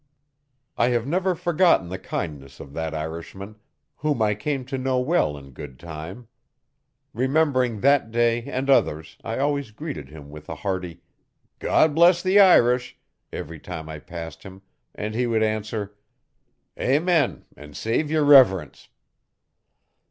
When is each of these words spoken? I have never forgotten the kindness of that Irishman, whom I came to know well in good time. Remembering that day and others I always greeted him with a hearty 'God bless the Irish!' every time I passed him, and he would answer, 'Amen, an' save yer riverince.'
I 0.79 0.87
have 0.87 1.05
never 1.05 1.35
forgotten 1.35 1.89
the 1.89 1.99
kindness 1.99 2.59
of 2.59 2.73
that 2.73 2.95
Irishman, 2.95 3.57
whom 3.97 4.19
I 4.19 4.33
came 4.33 4.65
to 4.65 4.79
know 4.79 4.99
well 4.99 5.37
in 5.37 5.51
good 5.51 5.77
time. 5.77 6.27
Remembering 7.13 7.81
that 7.81 8.09
day 8.09 8.41
and 8.45 8.67
others 8.67 9.19
I 9.23 9.37
always 9.37 9.69
greeted 9.69 10.09
him 10.09 10.31
with 10.31 10.49
a 10.49 10.55
hearty 10.55 11.03
'God 11.59 11.93
bless 11.93 12.23
the 12.23 12.39
Irish!' 12.39 12.97
every 13.31 13.59
time 13.59 13.87
I 13.89 13.99
passed 13.99 14.41
him, 14.41 14.63
and 14.95 15.13
he 15.13 15.27
would 15.27 15.43
answer, 15.43 15.95
'Amen, 16.79 17.45
an' 17.55 17.75
save 17.75 18.09
yer 18.09 18.23
riverince.' 18.23 18.87